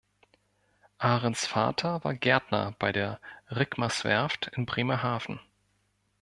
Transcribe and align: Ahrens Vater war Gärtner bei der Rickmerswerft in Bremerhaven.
Ahrens 0.97 1.45
Vater 1.45 2.03
war 2.03 2.15
Gärtner 2.15 2.73
bei 2.79 2.91
der 2.91 3.19
Rickmerswerft 3.51 4.47
in 4.55 4.65
Bremerhaven. 4.65 5.39